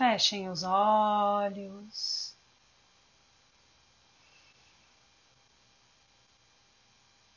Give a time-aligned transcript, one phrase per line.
[0.00, 2.34] Fechem os olhos.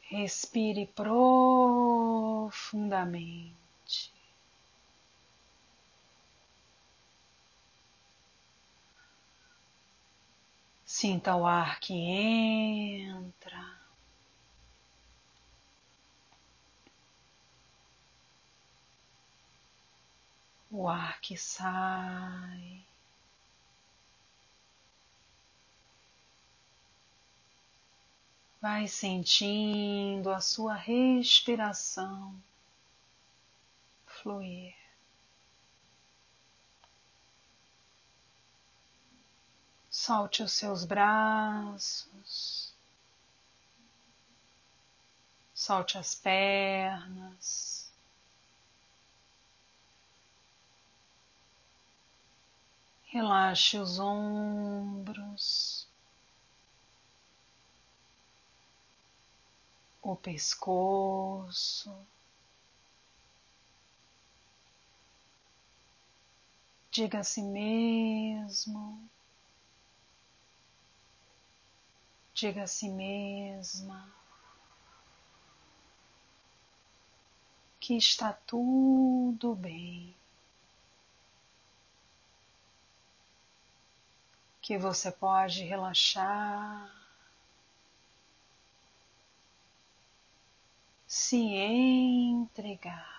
[0.09, 3.53] Respire profundamente.
[10.85, 13.82] Sinta o ar que entra.
[20.75, 22.83] O ar que sai.
[28.59, 32.35] Vai sentindo a sua respiração
[34.07, 34.73] fluir.
[39.91, 42.73] Solte os seus braços,
[45.53, 47.82] solte as pernas.
[53.13, 55.87] Relaxe os ombros.
[60.03, 61.95] o pescoço.
[66.91, 69.09] Diga a si mesmo,
[72.35, 74.13] diga a si mesma
[77.79, 80.15] que está tudo bem,
[84.63, 86.89] que você pode relaxar.
[91.05, 93.13] se entregar.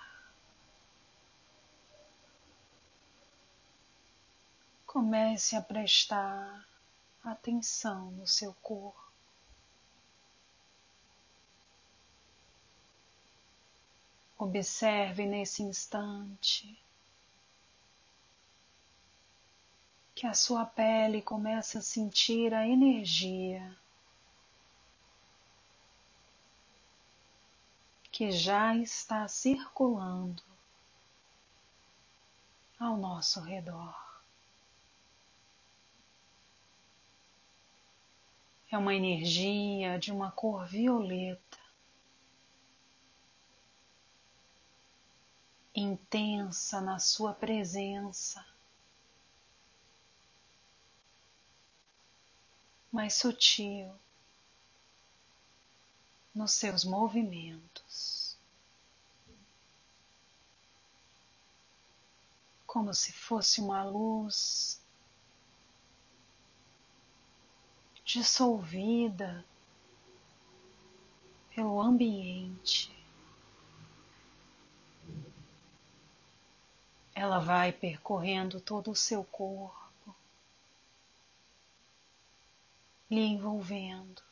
[4.85, 6.67] Comece a prestar
[7.23, 9.13] atenção no seu corpo.
[14.37, 16.84] Observe nesse instante
[20.15, 23.77] que a sua pele começa a sentir a energia
[28.13, 30.41] que já está circulando
[32.79, 33.93] ao nosso redor.
[38.71, 41.59] É uma energia de uma cor violeta,
[45.75, 48.45] intensa na sua presença,
[52.95, 53.93] mas sutil
[56.33, 58.39] nos seus movimentos,
[62.65, 64.81] como se fosse uma luz
[68.05, 69.45] dissolvida
[71.53, 72.97] pelo ambiente.
[77.13, 79.84] Ela vai percorrendo todo o seu corpo,
[83.11, 84.23] lhe envolvendo.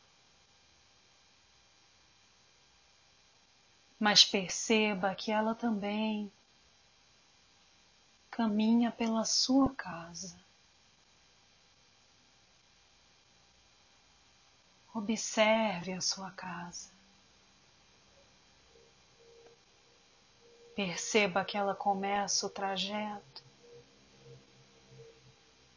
[4.02, 6.32] mas perceba que ela também
[8.28, 10.36] caminha pela sua casa.
[14.92, 16.90] Observe a sua casa.
[20.74, 23.44] Perceba que ela começa o trajeto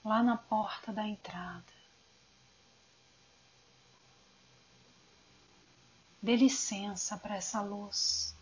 [0.04, 1.85] lá na porta da entrada.
[6.26, 8.36] Dê licença para essa luz.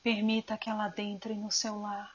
[0.00, 2.14] Permita que ela adentre no seu lar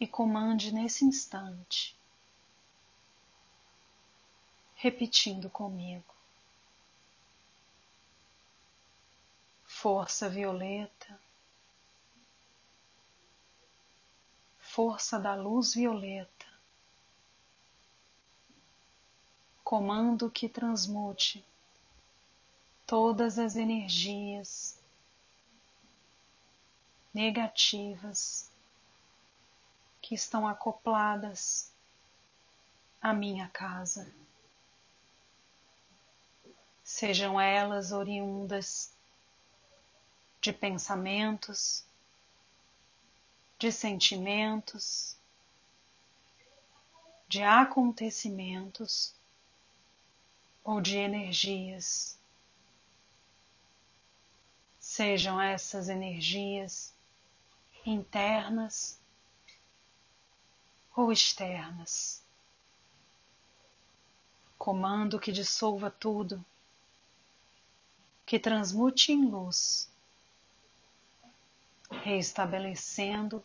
[0.00, 1.94] e comande nesse instante,
[4.74, 6.14] repetindo comigo.
[9.66, 11.20] Força violeta,
[14.58, 16.37] força da luz violeta
[19.68, 21.44] comando que transmute
[22.86, 24.80] todas as energias
[27.12, 28.50] negativas
[30.00, 31.70] que estão acopladas
[32.98, 34.10] à minha casa.
[36.82, 38.90] Sejam elas oriundas
[40.40, 41.84] de pensamentos,
[43.58, 45.14] de sentimentos,
[47.28, 49.17] de acontecimentos
[50.68, 52.18] ou de energias.
[54.78, 56.94] Sejam essas energias
[57.86, 59.00] internas
[60.94, 62.22] ou externas.
[64.58, 66.44] Comando que dissolva tudo,
[68.26, 69.90] que transmute em luz
[71.90, 73.42] reestabelecendo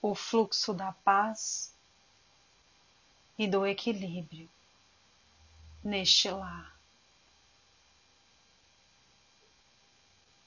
[0.00, 1.74] o fluxo da paz
[3.36, 4.48] e do equilíbrio
[5.82, 6.78] neste lar.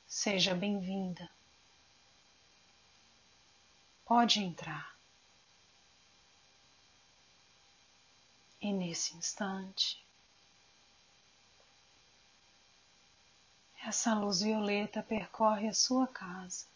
[0.07, 1.29] Seja bem-vinda.
[4.05, 4.95] Pode entrar.
[8.61, 10.05] E nesse instante,
[13.83, 16.67] essa luz violeta percorre a sua casa.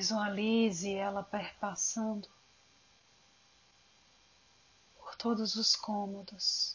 [0.00, 2.26] Visualize ela perpassando
[4.96, 6.74] por todos os cômodos.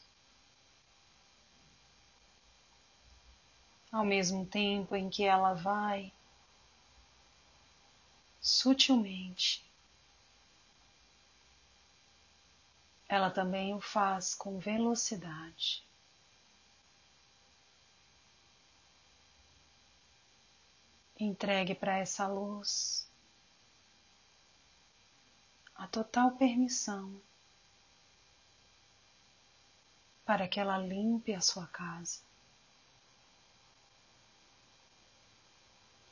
[3.92, 6.13] Ao mesmo tempo em que ela vai
[8.39, 9.66] sutilmente,
[13.10, 15.83] ela também o faz com velocidade.
[21.19, 23.04] Entregue para essa luz
[25.75, 27.22] a total permissão
[30.25, 32.22] para que ela limpe a sua casa,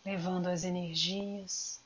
[0.06, 1.82] levando as energias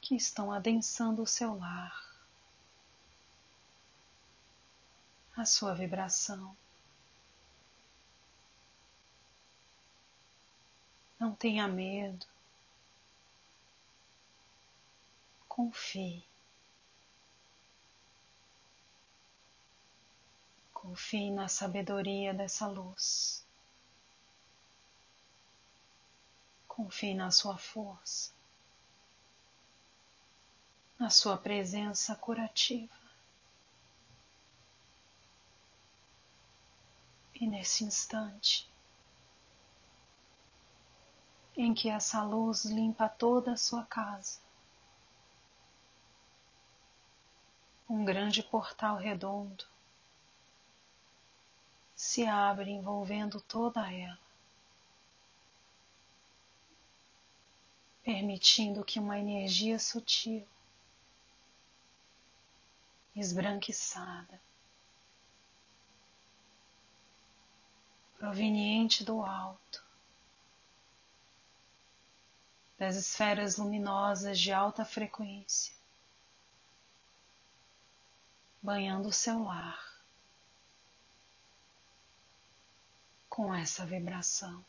[0.00, 2.14] que estão adensando o seu lar,
[5.36, 6.56] a sua vibração.
[11.18, 12.24] Não tenha medo.
[15.56, 16.22] Confie.
[20.74, 23.42] Confie na sabedoria dessa luz.
[26.68, 28.36] Confie na sua força
[30.98, 32.94] na sua presença curativa.
[37.34, 38.68] E nesse instante
[41.54, 44.40] em que essa luz limpa toda a sua casa,
[47.88, 49.64] um grande portal redondo
[51.94, 54.18] se abre envolvendo toda ela,
[58.02, 60.46] permitindo que uma energia sutil
[63.14, 64.38] esbranquiçada,
[68.18, 69.82] proveniente do alto,
[72.78, 75.74] das esferas luminosas de alta frequência,
[78.66, 79.80] banhando o seu lar
[83.28, 84.64] com essa vibração.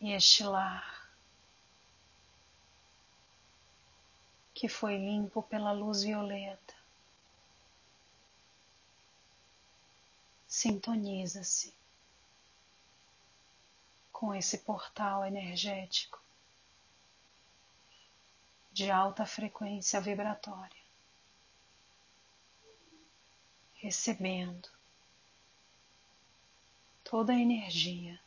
[0.00, 1.10] E este lar
[4.54, 6.74] que foi limpo pela luz violeta.
[10.48, 11.74] Sintoniza-se
[14.10, 16.23] com esse portal energético
[18.74, 20.82] de alta frequência vibratória,
[23.74, 24.68] recebendo
[27.04, 28.20] toda a energia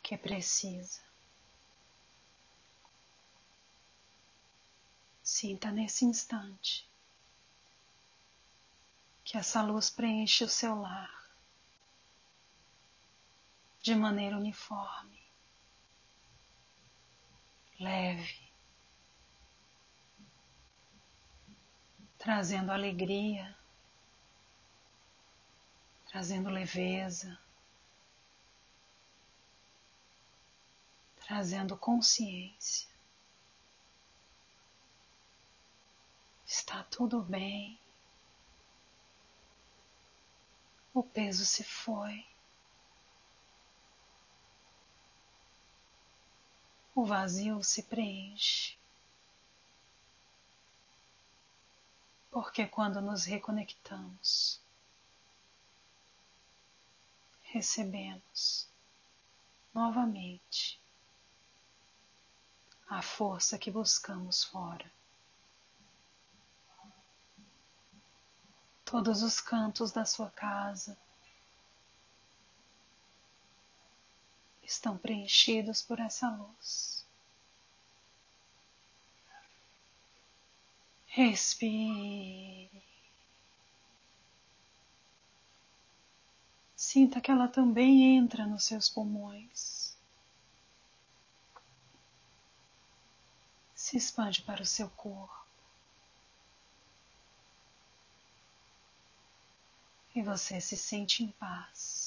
[0.00, 1.02] que precisa.
[5.24, 6.88] Sinta nesse instante
[9.24, 11.28] que essa luz preenche o seu lar
[13.82, 15.29] de maneira uniforme,
[17.80, 18.38] leve,
[22.18, 23.56] trazendo alegria,
[26.06, 27.38] trazendo leveza,
[31.26, 32.90] trazendo consciência.
[36.46, 37.78] Está tudo bem.
[40.92, 42.26] O peso se foi.
[47.00, 48.76] O vazio se preenche.
[52.30, 54.60] Porque quando nos reconectamos,
[57.42, 58.68] recebemos
[59.72, 60.78] novamente
[62.86, 64.92] a força que buscamos fora.
[68.84, 70.98] todos os cantos da sua casa
[74.72, 77.04] estão preenchidos por essa luz.
[81.06, 82.70] Respire.
[86.76, 89.90] Sinta que ela também entra nos seus pulmões.
[93.90, 95.44] se expande para o seu corpo.
[100.14, 101.99] E você se sente em paz.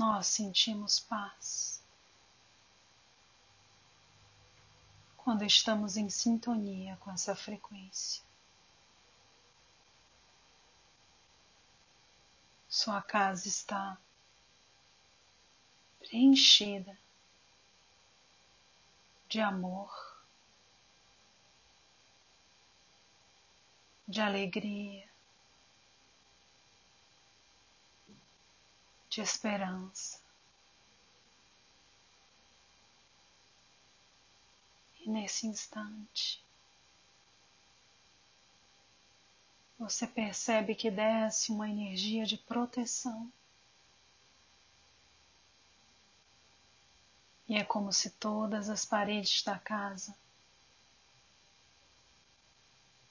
[0.00, 1.84] Nós sentimos paz
[5.18, 8.22] quando estamos em sintonia com essa frequência.
[12.66, 13.98] Sua casa está
[15.98, 16.98] preenchida
[19.28, 19.94] de amor,
[24.08, 25.09] de alegria,
[29.10, 30.20] de esperança.
[35.00, 36.40] E nesse instante,
[39.76, 43.30] você percebe que desce uma energia de proteção.
[47.48, 50.14] E é como se todas as paredes da casa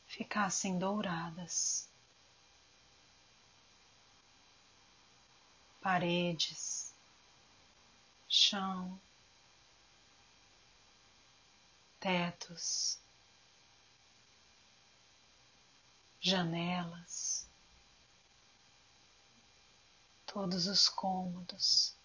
[0.08, 1.88] ficassem douradas.
[5.91, 6.93] Paredes,
[8.27, 9.01] chão,
[12.00, 13.00] tetos,
[16.22, 17.50] janelas,
[20.27, 21.98] todos os cômodos.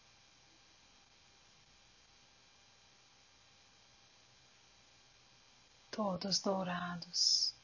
[5.91, 7.55] Todos dourados,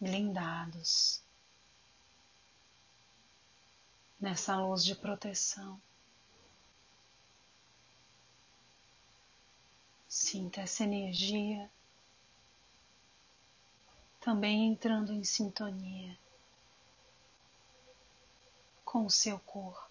[0.00, 1.23] blindados
[4.24, 5.78] nessa luz de proteção.
[10.08, 11.70] Sinta essa energia
[14.22, 16.18] também entrando em sintonia
[18.82, 19.90] com o seu corpo.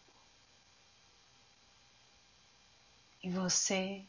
[3.22, 4.04] E você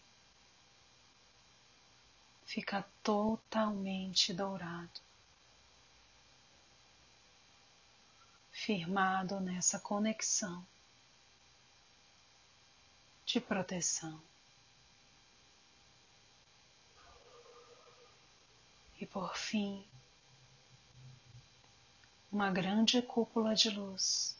[2.47, 5.03] fica totalmente dourado,
[8.65, 10.67] firmado nessa conexão
[13.27, 14.19] de proteção.
[18.99, 19.87] E por fim,
[22.33, 24.35] uma grande cúpula de luz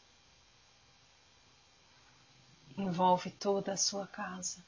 [2.75, 4.65] envolve toda a sua casa,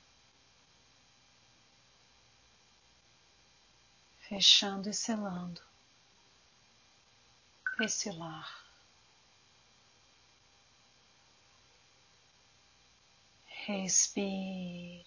[4.20, 5.64] fechando e selando
[7.82, 8.67] esse lar.
[13.68, 15.06] Respire.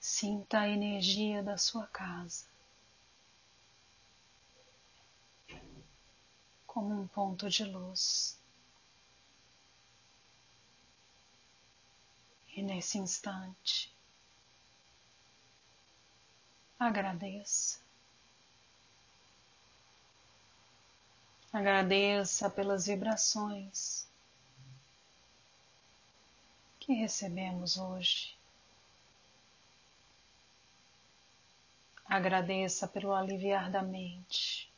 [0.00, 2.46] Sinta a energia da sua casa.
[6.78, 8.38] como um ponto de luz.
[12.56, 13.92] E nesse instante,
[16.78, 17.80] agradeça.
[21.52, 24.07] Agradeça pelas vibrações
[26.88, 28.34] que recebemos hoje.
[32.06, 34.72] Agradeça pelo aliviar da mente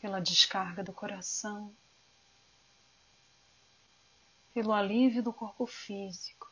[0.00, 1.72] pela descarga do coração,
[4.52, 6.50] pelo alívio do corpo físico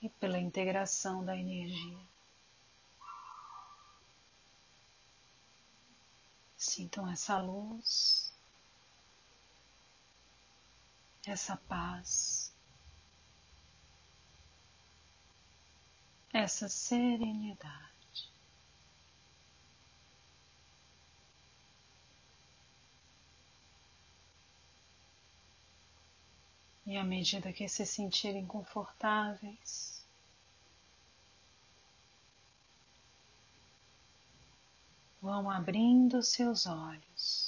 [0.00, 2.00] e pela integração da energia.
[6.56, 8.27] Sintam essa luz,
[11.30, 12.54] essa paz,
[16.32, 17.88] essa serenidade.
[26.86, 30.06] E à medida que se sentirem confortáveis,
[35.20, 37.47] vão abrindo seus olhos,